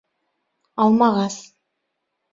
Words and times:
Алмағас: 0.85 1.39